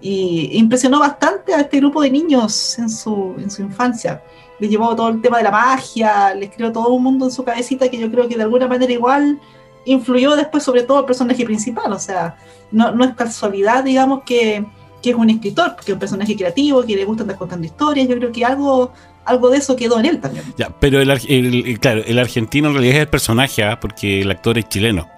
[0.00, 4.22] Y impresionó bastante a este grupo de niños en su, en su infancia.
[4.60, 7.44] Les llevó todo el tema de la magia, les creó todo un mundo en su
[7.44, 9.38] cabecita que yo creo que de alguna manera igual
[9.84, 11.92] influyó después sobre todo el personaje principal.
[11.92, 12.36] O sea,
[12.72, 14.64] no, es casualidad, digamos, que,
[15.02, 18.08] que es un escritor, que es un personaje creativo, que le gusta andar contando historias.
[18.08, 18.92] Yo creo que algo,
[19.24, 20.44] algo de eso quedó en él también.
[20.56, 23.78] Ya, pero el, el- claro, el argentino en realidad es el personaje, ¿ah?
[23.80, 25.08] porque el actor es chileno.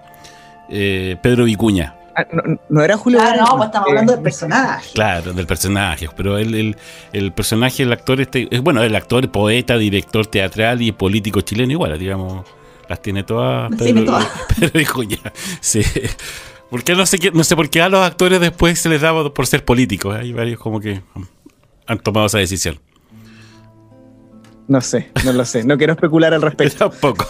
[0.68, 1.96] Eh, Pedro Vicuña,
[2.32, 3.18] no, no era Julio.
[3.20, 4.90] Ah, Varela, no, pues estamos eh, hablando del personaje.
[4.94, 6.08] claro, del personaje.
[6.16, 6.76] Pero el, el,
[7.12, 11.72] el personaje, el actor, este, es bueno, el actor, poeta, director teatral y político chileno,
[11.72, 12.44] igual, digamos,
[12.88, 13.70] las tiene todas.
[13.70, 14.26] Las tiene todas.
[14.58, 15.18] Pedro Vicuña,
[15.60, 15.82] sí.
[16.70, 19.32] Porque no sé, qué- no sé por qué a los actores después se les daba
[19.34, 20.16] por ser políticos.
[20.16, 21.02] Hay varios como que
[21.86, 22.78] han tomado esa decisión.
[24.68, 25.64] No sé, no lo sé.
[25.64, 26.90] No quiero especular al Pero respecto.
[26.90, 27.26] tampoco.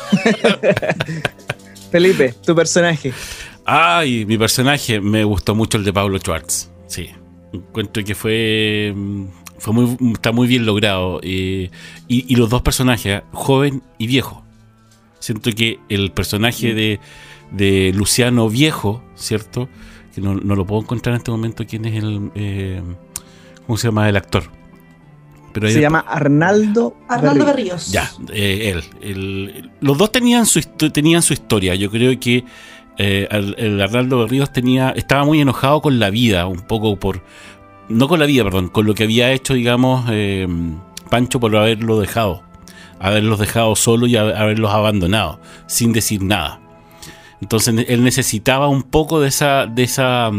[1.90, 3.12] Felipe, tu personaje.
[3.72, 6.70] Ay, mi personaje me gustó mucho el de Pablo Schwartz.
[6.88, 7.10] Sí.
[7.52, 8.92] Encuentro que fue.
[8.96, 9.24] mm,
[9.58, 11.20] fue muy, está muy bien logrado.
[11.22, 11.70] eh,
[12.08, 14.42] y, y los dos personajes, joven y viejo.
[15.20, 16.98] Siento que el personaje de,
[17.52, 19.68] de Luciano Viejo, ¿cierto?
[20.14, 22.30] Que no, no lo puedo encontrar en este momento quién es el.
[22.34, 22.82] eh,
[23.66, 24.44] ¿Cómo se llama el actor?
[25.52, 26.96] Pero Se llama Arnaldo.
[27.08, 27.74] Arnaldo Berrío.
[27.74, 27.92] Berríos.
[27.92, 28.84] ya, eh, él.
[29.02, 30.60] El- los dos tenían su,
[30.92, 31.74] tenían su historia.
[31.74, 32.44] Yo creo que
[33.00, 37.22] eh, el, el Arnaldo Ríos tenía, estaba muy enojado con la vida, un poco por.
[37.88, 40.46] No con la vida, perdón, con lo que había hecho, digamos, eh,
[41.08, 42.42] Pancho por haberlo dejado.
[43.00, 46.60] Haberlos dejado solo y haber- haberlos abandonado, sin decir nada.
[47.40, 50.30] Entonces él necesitaba un poco de esa, de esa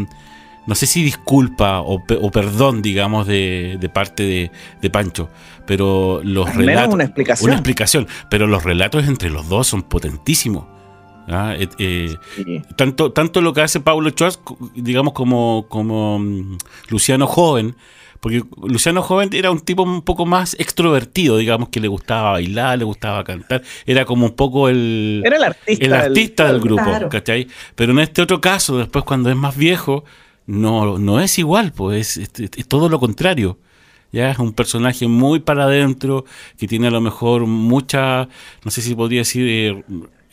[0.67, 5.27] no sé si disculpa o, o perdón, digamos, de, de parte de, de Pancho,
[5.65, 6.93] pero los Al menos relatos...
[6.93, 7.49] una explicación.
[7.49, 10.65] Una explicación, pero los relatos entre los dos son potentísimos.
[11.27, 11.55] ¿Ah?
[11.57, 12.61] Eh, eh, Sí.
[12.75, 14.39] tanto, tanto lo que hace Paulo Schwartz,
[14.75, 16.57] digamos, como, como mm,
[16.89, 17.75] Luciano Joven,
[18.19, 22.77] porque Luciano Joven era un tipo un poco más extrovertido, digamos, que le gustaba bailar,
[22.77, 25.85] le gustaba cantar, era como un poco el, Era el artista.
[25.85, 27.09] el artista del, grupo, Claro.
[27.09, 27.47] ¿cachai?
[27.75, 30.03] Pero en este otro caso, después cuando es más viejo,
[30.45, 33.57] no, no es igual, pues es, es- es todo lo contrario.
[34.11, 36.25] Ya es un personaje muy para adentro,
[36.59, 38.27] que tiene a lo mejor mucha,
[38.65, 39.83] no sé si podría decir, eh,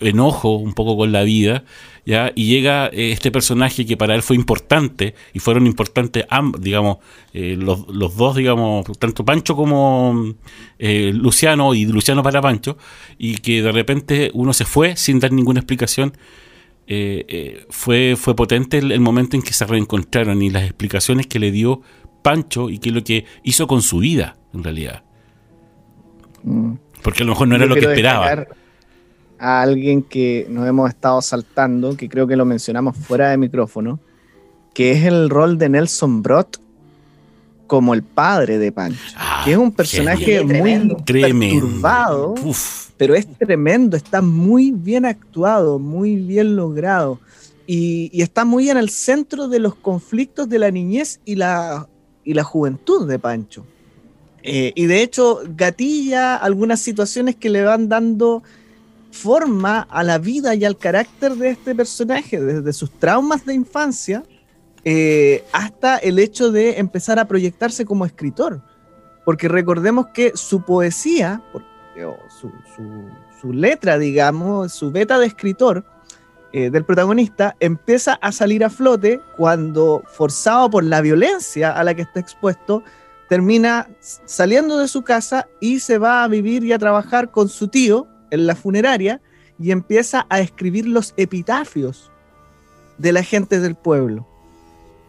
[0.00, 1.64] enojo un poco con la vida,
[2.04, 2.32] ¿ya?
[2.34, 6.98] Y llega eh, este personaje que para él fue importante, y fueron importantes ambos, digamos,
[7.32, 10.34] eh, los, los dos, digamos, tanto Pancho como
[10.78, 12.78] eh, Luciano, y Luciano para Pancho,
[13.18, 16.16] y que de repente uno se fue sin dar ninguna explicación.
[17.68, 21.52] Fue, fue potente el, el momento en que se reencontraron y las explicaciones que le
[21.52, 21.82] dio
[22.22, 25.02] Pancho y qué es lo que hizo con su vida, en realidad.
[26.44, 26.72] Mm.
[27.02, 28.26] Porque a lo mejor no era Yo lo que esperaba.
[28.26, 28.56] destacar
[29.38, 34.00] A alguien que nos hemos estado saltando, que creo que lo mencionamos fuera de micrófono,
[34.74, 36.60] que es el rol de Nelson Brot
[37.66, 42.34] como el padre de Pancho, Ah, que es un personaje muy perturbado,
[42.96, 47.20] pero es tremendo, está muy bien actuado, muy bien logrado.
[47.66, 51.86] Y, y está muy en el centro de los conflictos de la niñez y la,
[52.24, 53.66] y la juventud de Pancho.
[54.42, 58.42] Eh, y de hecho, gatilla algunas situaciones que le van dando
[59.10, 64.22] forma a la vida y al carácter de este personaje, desde sus traumas de infancia
[64.84, 68.62] eh, hasta el hecho de empezar a proyectarse como escritor.
[69.24, 71.42] Porque recordemos que su poesía,
[72.40, 72.52] su-
[73.40, 75.84] su letra, digamos, su beta de escritor
[76.52, 81.94] eh, del protagonista, empieza a salir a flote cuando, forzado por la violencia a la
[81.94, 82.82] que está expuesto,
[83.28, 87.68] termina saliendo de su casa y se va a vivir y a trabajar con su
[87.68, 89.20] tío en la funeraria
[89.58, 92.10] y empieza a escribir los epitafios
[92.98, 94.26] de la gente del pueblo.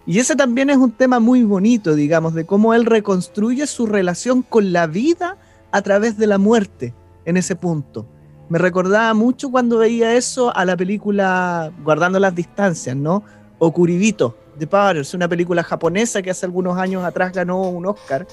[0.05, 4.41] Y ese también es un tema muy bonito, digamos, de cómo él reconstruye su relación
[4.41, 5.37] con la vida
[5.71, 6.93] a través de la muerte
[7.25, 8.07] en ese punto.
[8.49, 13.23] Me recordaba mucho cuando veía eso a la película Guardando las Distancias, ¿no?
[13.59, 18.25] O Kuribito, de Powers, una película japonesa que hace algunos años atrás ganó un Oscar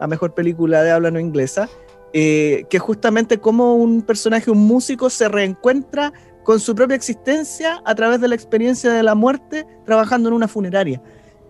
[0.00, 1.68] a mejor película de habla no inglesa,
[2.12, 6.12] eh, que justamente como un personaje, un músico, se reencuentra
[6.44, 10.48] con su propia existencia a través de la experiencia de la muerte trabajando en una
[10.48, 11.02] funeraria.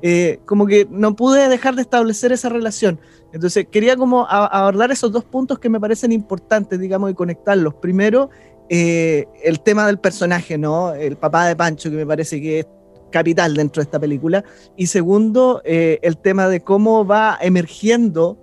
[0.02, 2.98] Eh, como que no pude dejar de establecer esa relación.
[3.32, 7.74] Entonces quería como abordar esos dos puntos que me parecen importantes, digamos, y conectarlos.
[7.74, 8.30] Primero,
[8.68, 10.92] eh, el tema del personaje, ¿no?
[10.94, 12.66] El papá de Pancho, que me parece que es
[13.10, 14.44] capital dentro de esta película.
[14.76, 18.38] Y segundo, eh, el tema de cómo va emergiendo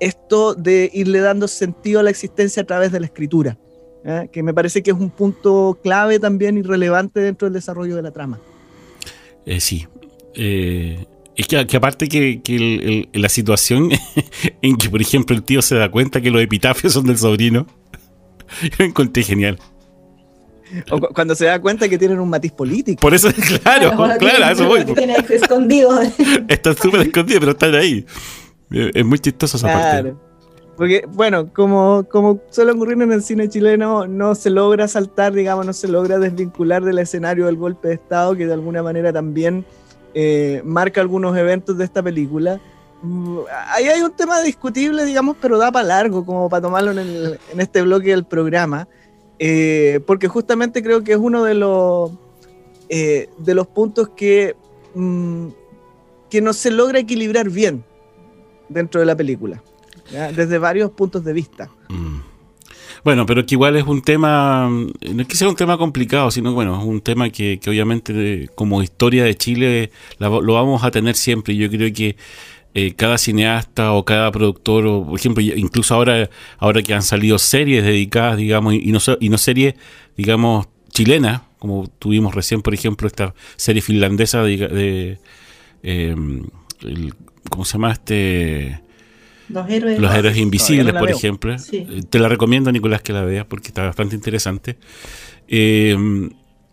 [0.00, 3.58] esto de irle dando sentido a la existencia a través de la escritura,
[4.04, 4.28] ¿eh?
[4.32, 8.02] que me parece que es un punto clave también y relevante dentro del desarrollo de
[8.02, 8.40] la trama.
[9.46, 9.86] Eh, sí.
[10.34, 13.90] es que, aparte que, la situación
[14.62, 17.66] en que, por ejemplo, el tío se da cuenta que los epitafios son del sobrino,
[18.60, 19.58] yo lo encontré genial.
[20.90, 23.00] O cuando se da cuenta que tienen un matiz político.
[23.00, 23.28] Por eso,
[23.62, 24.84] claro, claro, a eso voy.
[25.28, 26.00] escondido.
[26.48, 28.06] Están súper escondidos, pero están ahí.
[28.72, 30.14] Es muy chistoso esa parte.
[30.76, 35.66] Porque, bueno, como, como suele ocurrir en el cine chileno, no se logra saltar, digamos,
[35.66, 39.66] no se logra desvincular del escenario del golpe de Estado, que de alguna manera también
[40.14, 42.58] eh, marca algunos eventos de esta película.
[43.02, 46.98] Mm, ahí hay un tema discutible, digamos, pero da para largo, como para tomarlo en,
[46.98, 48.88] en este bloque del programa.
[49.38, 52.12] Eh, porque justamente creo que es uno de los,
[52.88, 54.54] eh, de los puntos que,
[54.94, 55.48] mm,
[56.30, 57.84] que no se logra equilibrar bien
[58.72, 59.62] dentro de la película,
[60.34, 61.70] desde varios puntos de vista.
[61.88, 62.32] Mm.
[63.04, 66.52] Bueno, pero que igual es un tema, no es que sea un tema complicado, sino
[66.52, 71.56] bueno, es un tema que, obviamente como historia de Chile lo vamos a tener siempre.
[71.56, 72.16] Yo creo que
[72.74, 77.38] eh, cada cineasta o cada productor, o por ejemplo, incluso ahora, ahora que han salido
[77.38, 79.74] series dedicadas, digamos, y no, y no series,
[80.16, 85.18] digamos, chilenas, como tuvimos recién, por ejemplo, esta serie finlandesa de,
[85.82, 86.44] em,
[87.50, 88.80] ¿cómo se llama este?
[89.48, 91.54] Los héroes, Los héroes invisibles, por ejemplo.
[91.72, 94.78] Eh, te la recomiendo, Nicolás, que la veas porque está bastante interesante.
[95.48, 95.96] Eh,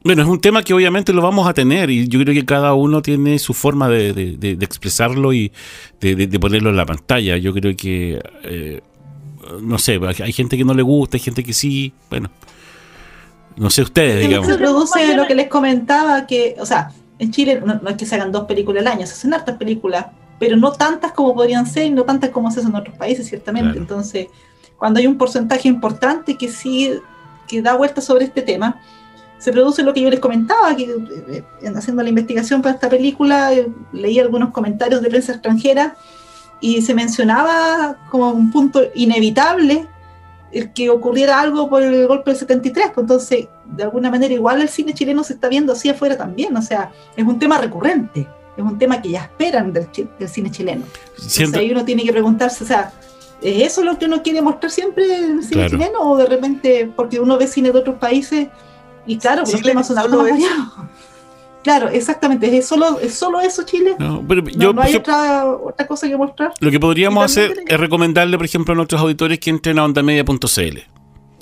[0.03, 2.74] bueno, es un tema que obviamente lo vamos a tener y yo creo que cada
[2.74, 5.51] uno tiene su forma de, expresarlo y
[5.99, 7.38] de, ponerlo en la pantalla.
[7.38, 8.82] Yo creo que, eh,
[9.61, 12.32] no sé, hay gente que no le gusta, hay gente que sí, bueno,
[13.57, 14.47] no sé ustedes, digamos.
[14.47, 18.15] Se produce lo que les comentaba, que, o sea, en Chile no, es que se
[18.15, 20.05] hagan dos películas al año, se hacen hartas películas,
[20.39, 23.27] pero no tantas como podrían ser y no tantas como se hacen en otros países,
[23.27, 23.77] ciertamente.
[23.77, 24.27] Entonces,
[24.77, 26.93] cuando hay un porcentaje importante que sí,
[27.47, 28.79] que da vuelta sobre este tema,
[29.37, 30.83] se produce lo que yo les comentaba, que
[31.29, 31.43] eh,
[31.75, 35.95] haciendo la investigación para esta película, eh, leí algunos comentarios de prensa extranjera
[36.61, 39.87] y se mencionaba como un punto inevitable
[40.51, 44.61] el que ocurriera algo por el golpe del 73, pues entonces de alguna manera igual
[44.61, 48.27] el cine chileno se está viendo así afuera también, o sea, es un tema recurrente,
[48.62, 49.88] es un tema que ya esperan del,
[50.28, 50.84] cine chileno.
[51.16, 52.91] Entonces ahí uno tiene que preguntarse, o sea,
[53.41, 56.91] ¿es eso lo que uno quiere mostrar siempre en el cine chileno o de repente,
[56.95, 58.47] porque uno ve cine de otros países,
[59.05, 60.32] y claro, los temas son algo más
[61.64, 63.95] Claro, exactamente, es solo, es solo eso Chile.
[63.99, 66.53] No, pero no, hay otra, otra, cosa que mostrar.
[66.60, 70.98] Lo que podríamos hacer es recomendarle, por ejemplo, a nuestros auditores que entren a ondamedia.cl.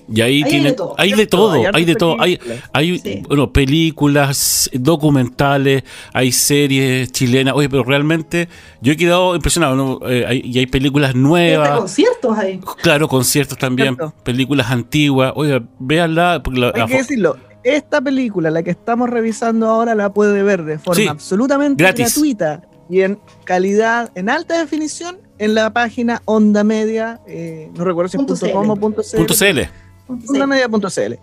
[0.09, 2.39] Y ahí hay tiene, de todo, hay de todo, hay, de todo, hay,
[2.71, 5.83] hay bueno, películas, documentales,
[6.13, 7.53] hay series chilenas.
[7.55, 8.47] Oye, pero realmente
[8.79, 11.69] yo he quedado impresionado, eh, y hay películas nuevas.
[11.69, 12.59] Hay conciertos ahí.
[12.81, 15.33] Claro, conciertos también, películas antiguas.
[15.35, 16.41] Oye, véanla.
[16.41, 20.79] Porque hay que decirlo, esta película, la que estamos revisando ahora, la puede ver de
[20.79, 27.69] forma absolutamente gratuita y en calidad, en alta definición, en la página Onda Media, eh,
[27.75, 29.67] no recuerdo si es punto .com o punto .cl.
[30.07, 31.13] Ondamedia.cl.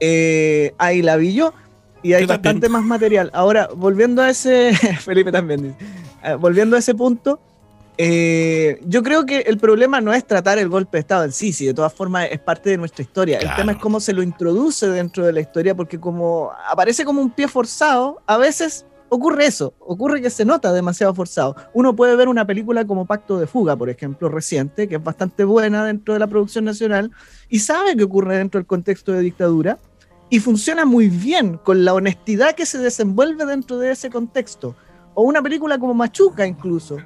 [0.00, 1.52] Eh, ahí la vi yo
[2.02, 3.30] y hay bastante más material.
[3.32, 5.76] Ahora, volviendo a ese, Felipe también dice,
[6.22, 7.40] eh, volviendo a ese punto,
[8.00, 11.52] eh, yo creo que el problema no es tratar el golpe de Estado en sí,
[11.52, 13.38] si de todas formas es parte de nuestra historia.
[13.38, 17.20] El tema es cómo se lo introduce dentro de la historia, porque como aparece como
[17.20, 21.56] un pie forzado, a veces ocurre eso, ocurre que se nota demasiado forzado.
[21.74, 25.44] Uno puede ver una película como Pacto de Fuga, por ejemplo, reciente, que es bastante
[25.44, 27.10] buena dentro de la producción nacional,
[27.48, 29.78] y sabe que ocurre dentro del contexto de dictadura,
[30.30, 34.76] y funciona muy bien con la honestidad que se desenvuelve dentro de ese contexto
[35.14, 36.98] O una película como Machuca incluso.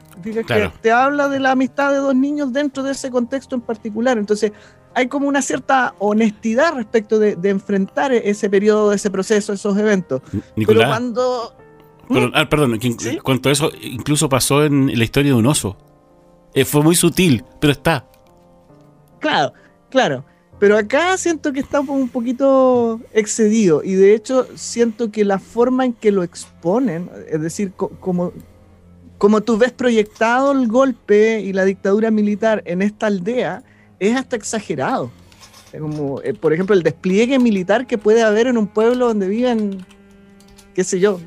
[0.44, 0.72] Claro.
[0.72, 4.18] que te habla de la amistad de dos niños dentro de ese contexto en particular.
[4.18, 4.52] Entonces
[4.94, 10.20] hay como una cierta honestidad respecto de, de enfrentar ese periodo, ese proceso, esos eventos.
[10.30, 11.56] Pero Nicolás, cuando...
[12.12, 13.18] perdón, ah, perdón, que in- ¿Sí?
[13.18, 15.76] cuanto a eso, incluso pasó en la historia de un oso.
[16.54, 18.06] Eh, fue muy sutil, pero está.
[19.20, 19.52] Claro,
[19.90, 20.24] claro.
[20.58, 25.84] Pero acá siento que está un poquito excedido y de hecho siento que la forma
[25.84, 28.32] en que lo exponen, es decir, co- como,
[29.18, 33.64] como tú ves proyectado el golpe y la dictadura militar en esta aldea,
[33.98, 35.10] es hasta exagerado.
[35.76, 39.84] Como, eh, por ejemplo, el despliegue militar que puede haber en un pueblo donde viven,
[40.74, 41.18] qué sé yo,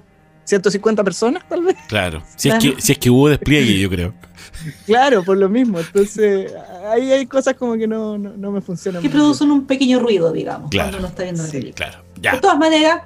[0.46, 1.76] 150 personas tal vez.
[1.88, 2.24] Claro.
[2.38, 4.14] Si, Es, que, si es que hubo despliegue, yo creo.
[4.86, 5.80] Claro, por lo mismo.
[5.80, 6.52] Entonces,
[6.92, 9.02] ahí hay cosas como que no, no, no me funcionan.
[9.02, 9.20] Que bien.
[9.20, 10.90] producen un pequeño ruido, digamos, Claro.
[10.92, 11.90] cuando uno está viendo la Sí, película.
[11.90, 12.04] Claro.
[12.16, 12.40] De Ya.
[12.42, 13.02] todas maneras,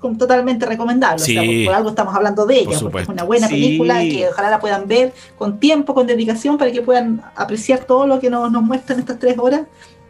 [0.00, 1.22] con- totalmente recomendable.
[1.22, 1.64] o sea, Sí.
[1.64, 3.54] por, por algo estamos hablando de ella, Por porque es una buena Sí.
[3.54, 8.06] película que ojalá la puedan ver con tiempo, con dedicación, para que puedan apreciar todo
[8.06, 9.62] lo que nos, nos muestran estas tres horas.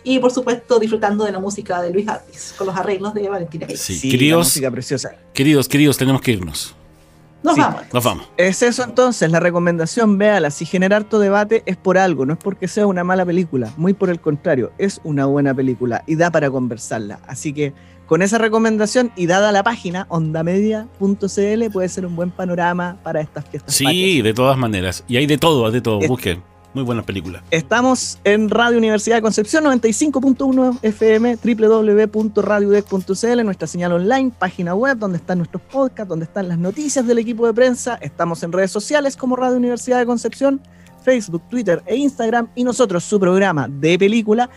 [0.05, 3.67] Y por supuesto, disfrutando de la música de Luis Artis, con los arreglos de Valentina
[3.67, 3.81] Pérez.
[3.81, 3.95] Sí.
[3.97, 5.13] Sí, Queridos- la música preciosa.
[5.35, 6.75] Queridos, queridos, tenemos que irnos.
[7.43, 7.61] Nos Sí.
[7.61, 7.83] vamos.
[7.93, 8.29] Nos vamos.
[8.37, 12.39] Es eso entonces, la recomendación, véala, si genera harto debate es por algo, no es
[12.43, 16.31] porque sea una mala película, muy por el contrario, es una buena película y da
[16.33, 17.21] para conversarla.
[17.29, 17.75] Así que
[18.07, 23.45] con esa recomendación y dada la página ondamedia.cl puede ser un buen panorama para estas
[23.47, 23.75] fiestas.
[23.75, 24.25] Sí, patrias.
[24.25, 25.05] de todas maneras.
[25.09, 26.01] Y hay de todo, de todo.
[26.09, 26.43] Busquen.
[26.79, 27.43] Muy buena película.
[27.51, 35.19] Estamos en Radio Universidad de Concepción 95.1 FM, www.radiodec.cl, nuestra señal online, página web donde
[35.19, 37.99] están nuestros podcasts, donde están las noticias del equipo de prensa.
[38.01, 40.61] Estamos en redes sociales como Radio Universidad de Concepción,
[41.03, 44.49] Facebook, Twitter e Instagram y nosotros su programa de película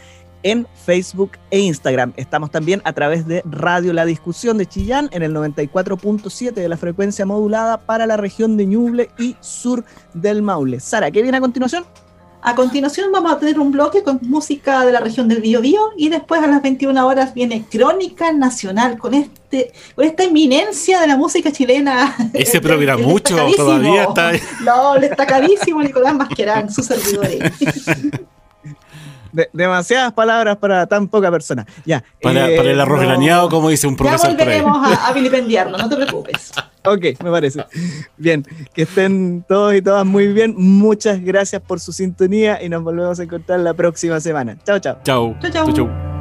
[0.43, 2.13] en Facebook e Instagram.
[2.17, 6.77] Estamos también a través de Radio La Discusión de Chillán en el 94.7 de la
[6.77, 10.79] frecuencia modulada para la región de Ñuble y sur del Maule.
[10.79, 11.83] Sara, ¿qué viene a continuación?
[12.43, 16.09] A continuación vamos a tener un bloque con música de la región del Biobío y
[16.09, 21.17] después a las 21 horas viene Crónica Nacional con este con esta eminencia de la
[21.17, 22.15] música chilena.
[22.33, 24.31] Ese programa mucho, todavía está-
[24.63, 27.27] No, destacadísimo Nicolás Masquerán, su servidor.
[29.33, 31.65] De- demasiadas palabras para tan poca persona.
[31.85, 32.03] Ya.
[32.21, 34.35] Para, eh, para el arroz no- graneado, como dice un Ya profesor ahí.
[34.35, 36.51] volveremos a, a vilipendiarlo, no te preocupes.
[36.83, 37.63] Ok, me parece.
[38.17, 40.55] Bien, que estén todos y todas muy bien.
[40.57, 44.57] Muchas gracias por su sintonía y nos volvemos a encontrar la próxima semana.
[44.65, 44.97] Chao, chao.
[45.03, 45.35] Chau.
[45.41, 46.20] Chau, chau.